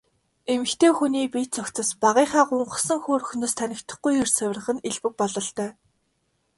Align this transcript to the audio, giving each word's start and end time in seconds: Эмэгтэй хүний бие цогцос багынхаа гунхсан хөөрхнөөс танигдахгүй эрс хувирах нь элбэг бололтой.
Эмэгтэй 0.53 0.91
хүний 0.97 1.27
бие 1.33 1.47
цогцос 1.55 1.89
багынхаа 2.01 2.43
гунхсан 2.49 2.99
хөөрхнөөс 3.01 3.53
танигдахгүй 3.55 4.13
эрс 4.21 4.35
хувирах 4.39 4.67
нь 4.73 4.83
элбэг 4.89 5.13
бололтой. 5.19 5.69